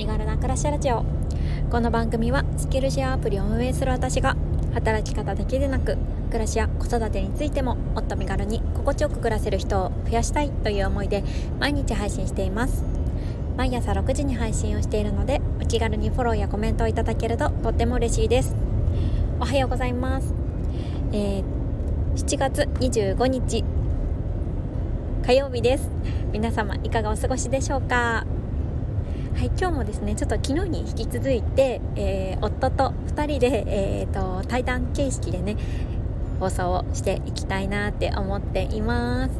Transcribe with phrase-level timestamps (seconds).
[0.00, 1.04] 身軽な暮らしラジオ。
[1.70, 4.34] この番組はスキルシェアアプリを運営する私が
[4.72, 11.22] 働き方だけでなく暮らしや子育てについてももっと身軽に心地よく暮らせる人を増やしたいという思いで
[11.58, 12.82] 毎日配信しています。
[13.58, 18.56] 毎朝6時に配信をしているのでお気軽にフォローやコメントをいただけるととっても嬉しいです。
[19.38, 20.32] おはようございます、
[21.12, 21.44] えー
[22.16, 23.64] 7月25日
[25.26, 25.90] 火曜日です。
[26.32, 28.24] 皆様いかがお過ごしでしょうか？
[29.34, 35.56] はい、今日もですねちょっと昨日に引き続いて、えー夫と2人で、えー、と対談形式でね
[36.38, 39.32] 放送をしていきたいなって思っています。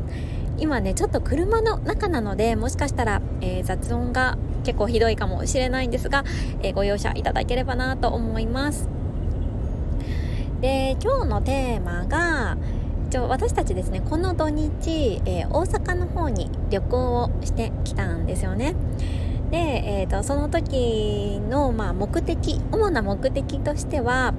[0.59, 6.25] 今ねちょっと車の中なのでもしかしたら、えー雑音が結構ひどいかもしれないんですが、
[6.63, 8.89] えーご容赦いただければなと思います。
[10.63, 12.57] で今日のテーマが
[13.09, 18.75] 一応私たちですねこの土日、えー大阪の方に旅行をしてきたんですよね。
[19.51, 24.35] で、えー、とその時の、まあ、目的主な目的としては、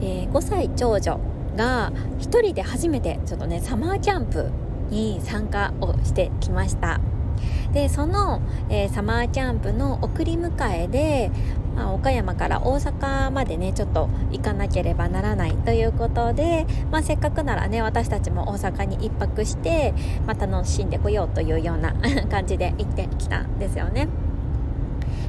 [0.00, 1.18] えー5歳長女
[1.56, 4.50] が1人で初めてちょっとねサマーキャンプ
[4.90, 7.00] に参加をしてきました
[7.72, 11.30] でその、えーサマーキャンプの送り迎えで、
[11.74, 19.94] まあ、岡山から大阪までねちょっと行かなければならないということで、まあ、せっかくならね私たちも大阪に1泊して、
[20.26, 21.94] まあ、楽しんでこようというような
[22.28, 24.25] 感じで行ってきたんですよね。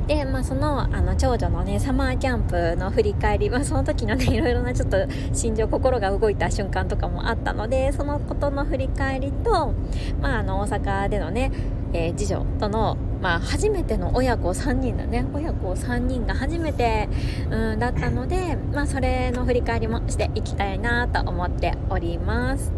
[0.07, 4.97] で、まあ、そのあの長女のねサマーキャンプの振り返り、まあ、その時のね いろいろなちょっと
[5.33, 9.73] 心情心が動いた瞬間とかもあったのでそのことの振り返りと、
[10.21, 11.51] まあ、あの大阪でのね、
[11.93, 15.25] えー次女との、まあ、初めての親子3人だね。
[15.33, 17.07] 親子3人が初めて、
[17.49, 22.71] うん、だったので、まあ、それの振り返りもしていきたいなと思っております。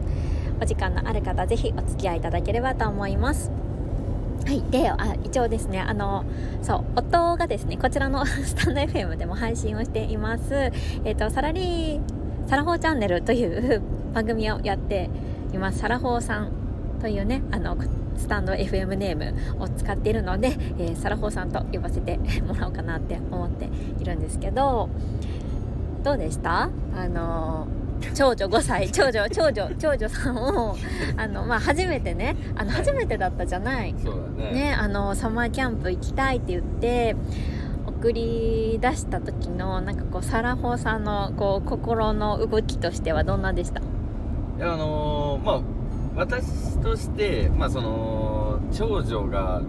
[0.62, 3.69] お時間のある方ぜひお付き合いいただければと思います。
[4.50, 6.26] はい、であ一応ですねあの
[6.64, 10.72] そう夫がですねこちらの スタンド FM でも配信をしています。
[11.06, 12.02] えっ、とサラリー
[12.48, 13.80] サラホーチャンネルという
[14.12, 15.08] 番組をやって
[15.54, 15.78] います。
[15.78, 16.50] サラホーさん
[17.00, 17.78] というねあの
[18.18, 23.70] スタンド FM ネームを使っているので、えーサラホーさんと呼ばせてもらおうかなって思って
[24.00, 24.90] いるんですけど
[26.04, 26.72] どうでした？
[26.98, 27.68] あの
[28.14, 30.76] 長女5歳長女長女長女さんを
[31.18, 33.96] あの、まあ、初めてねあの初めてだったじゃない。
[34.04, 34.52] そうだね。
[34.54, 37.16] ね、あのサマーキャンプ行きたいって言って
[37.86, 43.82] 送り出した時のなんかこうサラホーさんのこう心の動きとしてはどんなでした？
[43.82, 43.84] い
[44.60, 45.62] やあのーまあ
[46.16, 49.62] 私としてまあその長女が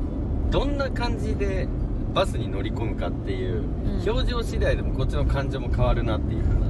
[0.51, 1.69] どんな感じで
[2.13, 4.09] バスに乗り込むかっていう、ん。
[4.09, 6.70] 表情次第でもこっちの感情も変わるなっていう風なの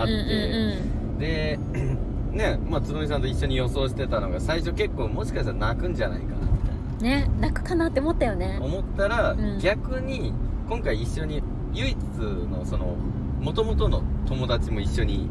[0.00, 1.58] あって、うんで
[2.32, 8.58] ねまあつのみさんと一緒に予想してたのが最初結構もしかしたら泣くんじゃないかなみたいうんね泣くかなって思ったよね。
[8.58, 9.58] な思ったら、うん。
[9.58, 10.32] 逆に
[10.68, 11.42] 今回一緒に
[11.72, 12.96] 唯一のその
[13.40, 15.28] 元々の友達も一緒に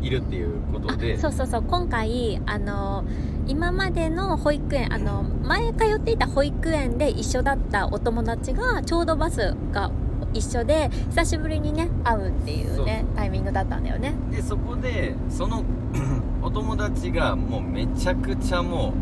[0.00, 1.14] いるっていうことで。
[1.14, 1.62] あそうそうそう。
[1.62, 3.04] 今回あの
[3.46, 9.90] 今までの保育園あの前通っていた保育園で一緒だったお友達がちょうどバスが
[10.34, 14.14] 一緒で久しぶりにね会うっていうねタイミングだったんだよね。
[14.30, 15.64] でそこでその
[16.42, 18.92] お友達がもうめちゃくちゃも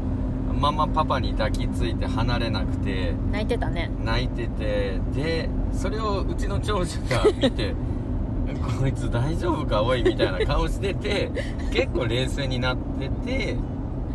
[0.50, 3.90] うママパパに抱きついて離れなくて泣いてたね。
[4.04, 7.74] 泣いててでそれをうちの長女が見て
[8.80, 11.30] こいつ大丈夫かおいみたいな顔してて
[11.72, 13.56] 結構冷静になってて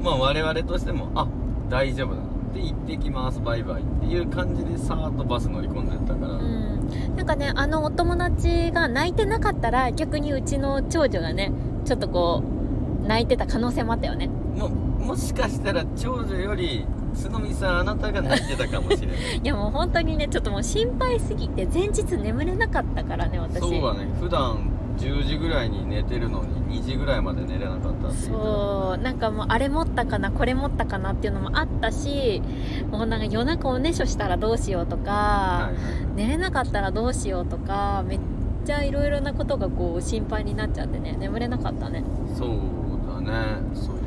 [0.04, 1.28] まあ我々としてもあ
[1.70, 6.55] 大丈夫だなで行ってきますバイバイっていう感じでさーっとバス乗り込んでったから、うん、
[7.16, 11.52] なんかねあのお友達が泣いてなかったら逆にうちの長女がね
[11.86, 12.44] ちょっとこ
[13.04, 14.28] う泣いてた可能性もあったよね。
[14.28, 16.86] ももしかしたら長女より
[17.22, 19.18] 角見さんあなたが泣いてたかもしれない。
[19.38, 23.60] いやもう本当にねちょっともう心配すぎて前日眠れなかったからね私。
[23.60, 24.08] そうだね。
[24.20, 32.42] 普段10時ぐらいに寝てるのに2時ぐらいまで寝れなかったっそうなんかもうあれ持ったかなこれ持ったかなっていうのもあったし
[32.92, 36.16] もうなんか夜中おねしょしたらどうしようとか、はいはい。
[36.16, 38.20] 寝れなかったらどうしようとかめっ
[38.66, 42.04] ちゃいろいろなことがこう心配になっちゃってね眠れなかったね。
[42.36, 42.50] そう
[43.08, 43.32] だね。
[43.74, 44.05] そう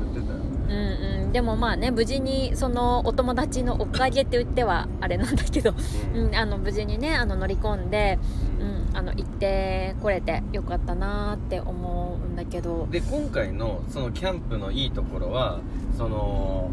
[0.68, 1.32] うんうん。
[1.32, 5.74] でもまあね無事にそのお友達のおかげって言ってはあれなんだけど、
[6.14, 8.18] うん、あの無事にねあの乗り込んで、
[8.60, 12.86] うん、あの行ってこれてよかったなーって思うんだけど。
[12.90, 15.60] で今回のそのキャンプのいいところは
[15.96, 16.70] その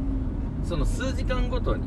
[0.64, 1.84] その数時間ごとに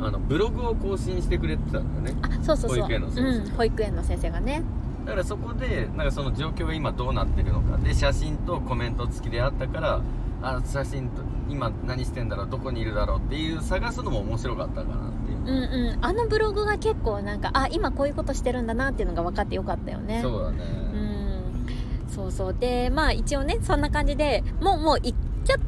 [0.00, 2.20] あのブログを更新してくれてたんだよね。
[2.22, 2.82] あそうそうそう。
[2.82, 4.62] 保育園の先生うん、保育園の先生がね。
[5.04, 7.78] だからそこでなんかその状況が今どうなってるのか。
[7.78, 10.00] で写真とコメント付きであったから
[10.42, 15.38] あ写真と今何してんだろうどこにいるだろうっていう探すのも面白かったかなっていう。
[15.38, 16.04] うんうん。
[16.04, 20.20] あのブログが結構なんかあ今こういうことしてるんだなっていうのが分かってよかったよね。
[20.22, 21.66] そうだね、うん。
[22.08, 22.54] そうそう。
[22.54, 25.14] でまあ一応ねそんな感じでもうもう行っ
[25.44, 25.58] ちゃっ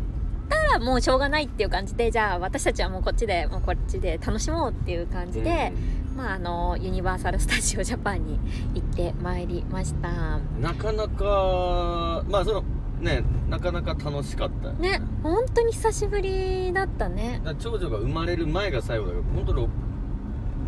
[0.48, 5.72] たらもうしょうがないっていう感じでじゃあ私たちはもうこっちでもうこっちで楽しもうっていう感じで、
[6.16, 8.38] まああのユニバーサル・スタジオ・ジャパンに
[8.74, 10.60] 行ってまいりましたうん。
[10.60, 12.64] なかなかまあその
[13.00, 15.00] ねなかなか楽しかったよね。
[15.22, 17.40] 本当に久しぶりだったね。
[17.44, 19.68] だから長女が生まれる前が最後だけど本当ろ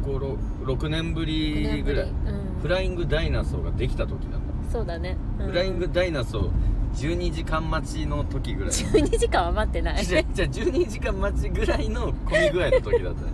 [0.02, 2.60] こう6年ぶりぐらい、うん。
[2.60, 5.46] フライングダイナソーができた時だった、そうだね、うん。
[5.46, 6.50] フライングダイナソー
[6.94, 8.70] 12時間待ちの時ぐらい。
[8.70, 10.04] 12時間は待ってない。
[10.04, 13.32] じゃあじゃあ12時間待ちぐらいの混み具合の時だったね。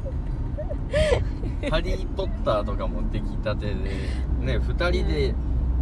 [1.70, 5.34] ハリー・ポッターとかもできたてでね2人で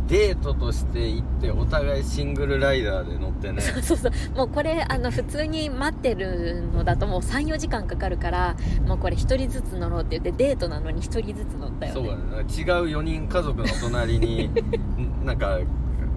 [0.09, 3.61] デートとして行ってお互いシングルライダーで乗ってね。
[3.63, 4.13] そうそうそう。
[4.37, 8.57] もうこれあの普通に待ってるのだともう34時間かかるから
[8.87, 12.01] もうこれ1人ずつ乗ろうって言ってデートなのに1人ずつ乗ったよね。
[12.01, 12.23] そうだね。
[12.43, 12.63] 違
[12.95, 14.53] う4人家族の隣にん
[15.27, 15.59] なんか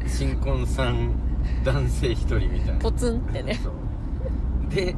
[0.05, 1.11] 新婚さん
[1.63, 2.79] 男性1人みたいな。
[2.79, 3.59] ポツンってね。
[4.69, 4.95] で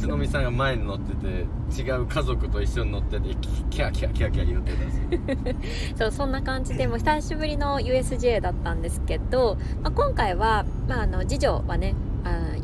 [0.00, 3.34] つのみさんが前に乗ってて違う家族と一緒に乗ってて
[3.68, 11.94] キャキャキャキャ言ってたし そうそんな感じでも久しぶりの USJ だったんですけど、まあ、今回は、まあ、あの次女はね
[12.24, 12.56] あ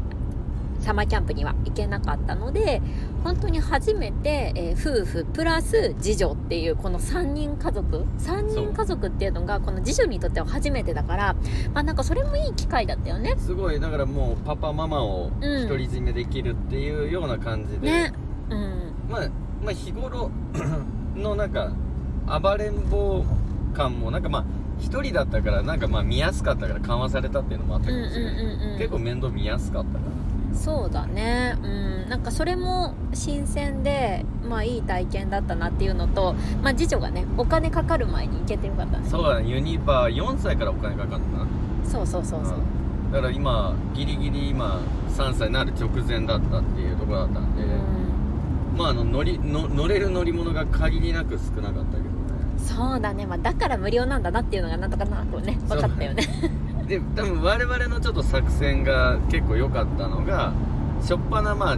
[0.87, 2.81] サマーキャンプには行けなかったので
[3.25, 11.35] 本当に初めて、えー夫婦プラス次女っていうこの3人家族3人家族っていうのがこの次女にとっては初めてだから
[11.75, 13.35] まあなんかそれもいい機会だったよね。
[13.39, 15.69] すごいだからもうパパママをうん。
[15.69, 18.13] 独り占めできるっていうような感じで、ね。
[18.51, 18.93] うん。
[19.11, 19.21] まあ、
[19.65, 20.31] まあ日頃
[21.17, 21.73] のなんか
[22.41, 23.25] 暴れん坊
[23.75, 24.45] 感もなんかまあ
[24.79, 28.79] 一人だったからなんかまあ見やすかったから緩和されたっていうのもあったうんうんかもしれない、うんうん。
[28.79, 30.26] 結構面倒見やすかったから
[30.57, 31.57] そうだね。
[31.63, 32.09] うん。
[32.09, 39.09] なんかそれも新鮮でまあいい体験だったなっていうのとまあ次女がねお金かかる前に行けてよかったね。
[39.09, 39.49] そうだね。
[39.49, 41.39] ユニバー4歳からお金かかった。
[41.39, 41.47] な
[41.85, 42.55] そうそうそうそう。
[42.57, 43.13] うん。
[43.13, 44.81] だから今ギリギリ今
[45.11, 48.79] 3歳になる直前だったっていうところだったんで、うん。
[48.79, 52.17] まああの乗りの乗れる乗り物が限りなく少なかったけどね。
[52.59, 56.25] そうだね、まあ、だから無料なんだなっていうのがなんとかなとね分かったよね
[56.87, 60.53] で多分我々のちょっと作戦が結構良かったのが
[61.03, 61.77] しょっぱなまあ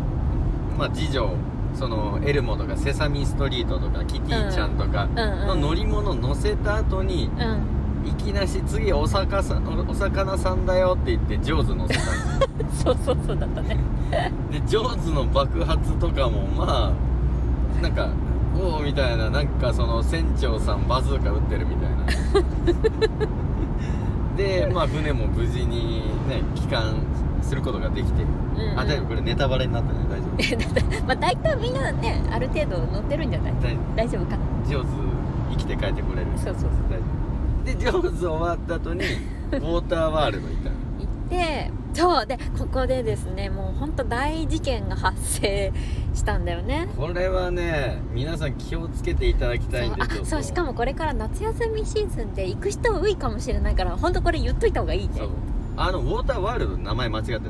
[0.78, 1.34] まあ次女
[1.74, 7.78] そのエルモとかセサミストリートとかキティちゃんとかの乗り物乗せた後にうん。
[8.06, 12.94] いきなし次お魚さんお魚さんだよって言ってジョーズ乗せたんですよ。
[12.96, 13.76] そうそうそうだったね。
[14.50, 16.92] でジョーズの爆発とかもま
[17.78, 18.08] あなんか
[18.58, 22.06] おおみたいななんかその船長さんバズーカ撃ってるみたいな
[24.38, 26.94] でまあ船も無事にね帰還
[27.42, 28.22] することができて。
[28.22, 28.26] る、
[28.56, 28.78] うんうん。
[28.78, 29.98] あ大丈夫これネタバレになったね。
[30.08, 30.26] 大丈
[31.00, 31.04] 夫。
[31.06, 33.54] まあ大体みんなねある程度乗ってるんじゃない？
[33.62, 34.36] 大大丈夫か？
[34.66, 34.88] ジョーズ
[35.50, 36.26] 生きて帰ってこれる。
[36.36, 36.70] そうそうそう。
[36.88, 37.64] 大丈夫。
[37.64, 39.00] でジョーズ終わった後に
[39.52, 40.76] ウォーターワールド行ったの。
[40.98, 45.72] 行ってそうでここでですねもう本当大事件が発生
[46.14, 46.88] したんだよね。
[46.96, 55.22] これはね皆さん気をつけていただきたいんでそうそうしかもこれから夏休みシーズンで行く人多いかもしれないから本当これ言っといた方がいいね。
[55.76, 57.40] あのウォーターワールドの名前間違ってない。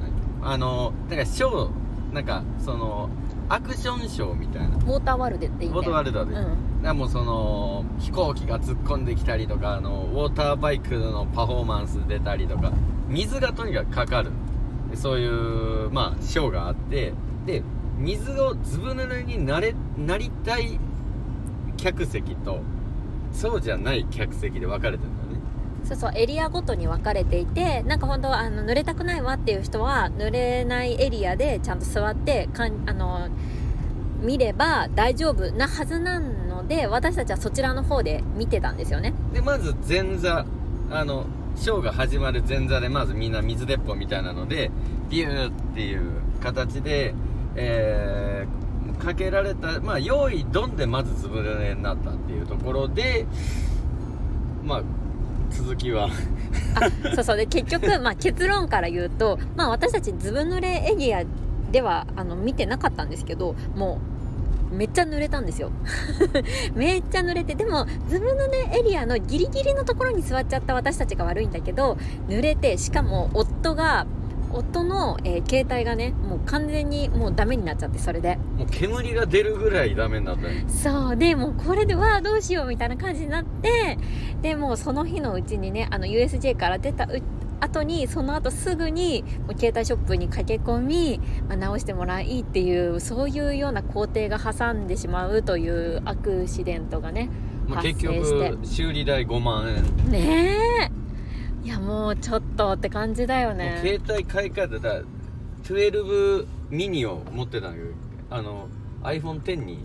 [0.42, 3.10] あのなんかショーなんかその
[3.48, 4.76] アクションショーみたいな。
[4.76, 6.96] ウォーターワールドっていいねウォーターワールドで、うん。
[6.96, 12.72] もうその飛行機が突っ込んできたりとかあのウォーターバイクのパフォーマンス出たりとか
[13.08, 14.30] 水がとにかくかかる。
[14.90, 17.12] でそういうまあショーがあって。
[17.46, 17.62] で
[17.96, 20.78] 水をずぶ濡れになれなりたい
[21.76, 22.60] 客席と
[23.32, 25.40] そうじゃない客席で分かれてるんだよね。
[25.84, 33.28] そうそうエリアごとに分かれていてなんか本当あの濡れたくないわっていう人は濡れないエリアでちゃんと座ってかんあの
[34.20, 39.14] 見れば大丈夫なはずなので私たちはそちらの方で見てたんですよね。
[39.32, 40.44] でまず前座
[40.90, 41.26] あの
[41.58, 44.70] ショーが始まる前座でまずみんな水鉄砲みたいなので
[45.10, 46.02] ビューっていう
[46.40, 47.14] 形で、
[47.56, 53.26] えーかけられたまあ用意ドンでまずずぶれになったっていうところで
[54.64, 54.82] まあ
[55.50, 56.10] 続きは。
[56.74, 57.36] あそうそう。
[57.36, 61.24] で結局、まあ、結論から言うと、まあ、私たちずぶ濡れエリア
[61.72, 64.17] ではあの見てなかったんですけどもう
[64.70, 65.70] めっちゃ濡れたんですよ。
[66.74, 71.96] めっちゃ濡れてでもずぶ濡れエリアのギリギリのところに座っちゃった私たちが悪いんだけど
[72.28, 74.06] 濡れてしかも夫が
[74.52, 78.36] 夫の、えー携帯がねもう完全にもうダメになっちゃってそれで。
[78.56, 81.16] もう煙が出るぐらいダメになったねそう。
[81.16, 83.98] でもうこれでわあどうしようみたいな感じになって
[84.42, 87.22] でもうその日のうちにねあの USJ から出たう
[87.60, 97.28] 後にその後すぐにもう携帯ショップに駆け込み、まあ、直してもらいっていうそういうような工程が挟んでしまうというアクシデントがね
[97.68, 98.50] まあ、発結生して。
[98.50, 100.56] 局修理代5万円、ね
[101.64, 101.66] え。
[101.66, 103.78] いやもうちょっとって感じだよね。
[103.84, 105.02] 携帯買い替えたら
[105.64, 107.90] 12ミニを持ってたんだけど
[108.30, 108.68] あの
[109.02, 109.78] iPhone10 に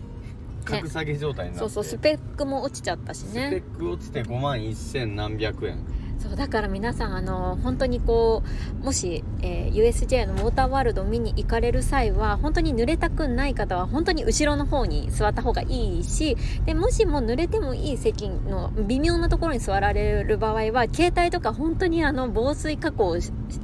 [0.64, 5.78] 格下げ状態になって、そうそうスペックも落ちちゃったしスペねック落ちて5万1000何百円
[6.18, 8.42] そうだから皆さんあの本当にこ
[8.80, 23.16] うもし、えー USJ のウォーターワールドを見に行かれる際は本当に濡れたくない方は本当に後ろの方に座った方がいいしでもしも濡れてもいい席の微妙なところに座られる場合は携帯とか本当にあの防水加工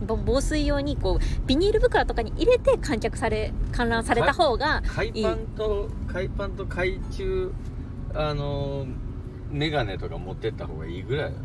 [0.07, 7.53] 防水用にこうビニール袋とかに入れて観客され観覧された方が海パンと海パンと海中
[8.15, 8.87] あの
[9.51, 11.37] メガネとか持ってった方がいいぐらいだね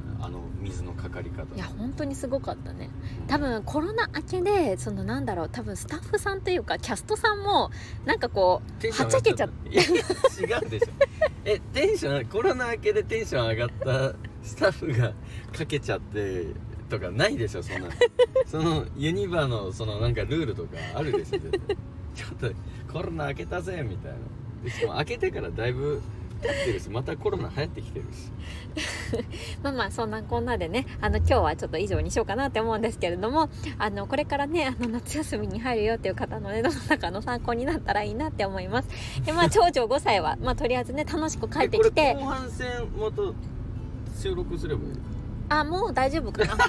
[0.66, 1.56] 水のかかり方。
[1.56, 2.90] いや本当にすごかったね。
[3.28, 7.72] 多分コロナ明けでそのなんだろう多分スタッフさんというかキャストさんも
[8.06, 10.92] なんかこテンションはちゃけちゃっいや違うでしょ。
[11.46, 15.14] えテンションコロナ明けでテンション上がったスタッフが
[15.56, 16.48] かけちゃって
[16.90, 17.90] とかないでしょそんな
[18.46, 21.78] そのユニバのそのなんかルールとかあるでしょ絶対。
[22.16, 24.18] ちょっとコロナ明けたぜみたいな。
[24.64, 28.32] でしかも明けてからだいぶ経ってるしまたコロナ流行ってきてるし。
[29.64, 38.90] まあまあそんなこんなでねあの今日はちょっと以上にしようかなって思うんですけれどもあのこれからねあの夏休みに入るよっていう方のねどなたかの参考になったらいいなって思います。
[39.26, 43.34] でまあ長女5歳はまあとりあえずね楽しく帰ってきえこれて後半戦もと
[44.18, 45.15] 収録すればいい
[45.50, 46.56] あもう大丈夫かな。
[46.58, 46.68] もう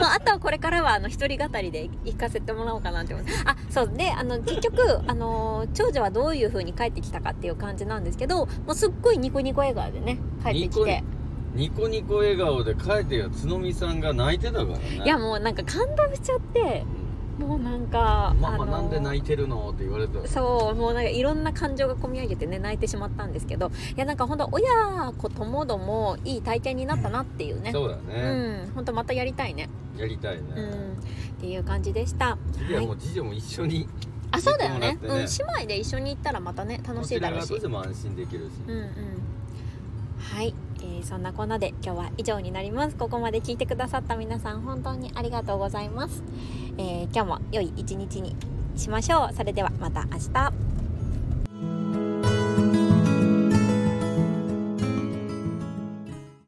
[0.00, 3.90] あとはこれからはあの一人語りで行かせてもらおうかなって思いますあそう。
[3.94, 11.02] であの結局あの長女はどういう風に帰ってきたかっていう感じなんですけどもうすっごいニコニコ笑顔でね帰ってきて。
[11.54, 14.78] ニコニコ笑顔で帰ってきた角見さんが泣いてたからね。
[15.04, 16.84] いやもうなんか感動しちゃって
[17.38, 27.70] もうなんかママなんで泣いてるのって言われたそうもうなんかいろんな感情が込み上げてね泣いてしまったんですけどいやなんか本当親子ともどもいい体験になったなっていうね。
[27.72, 29.68] そうだうね、ん本当またやりたいね。
[29.96, 30.92] やりたいね、うん
[31.38, 32.36] っていう感じでした。
[32.52, 33.88] 次はもう次女も一緒に
[34.32, 34.94] あそうだよね。
[34.94, 34.98] ね。
[35.02, 35.24] うん、姉
[35.58, 37.66] 妹で一緒に行ったらまたね楽しいだろうし。
[37.68, 38.88] も安心できるし、うんうん。
[40.18, 42.96] はい、えーそんなこんなで今日は以上になります。
[42.96, 46.22] ここまで聞いてくださった皆さん本当にありがとうございます、
[46.76, 48.36] えー今日も良い一日に
[48.76, 49.34] しましょう。
[49.34, 50.67] それではまた明日。